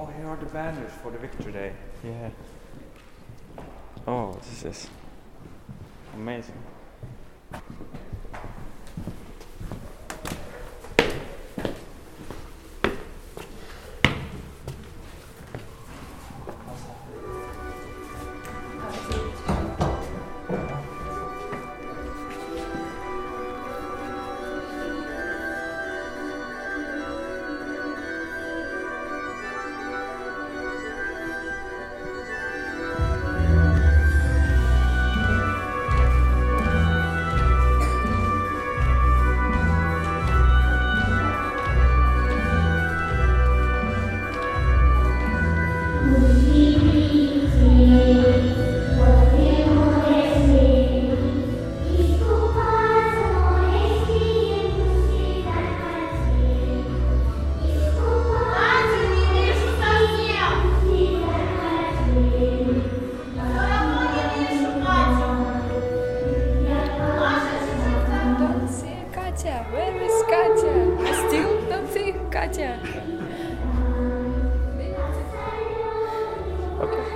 [0.00, 1.72] Oh, here are the banners for the Victory Day.
[2.02, 2.30] Yeah.
[4.06, 4.88] Oh, this is
[6.14, 6.54] amazing.
[69.12, 69.66] Katya.
[69.70, 70.09] Where is
[76.80, 77.09] Okay.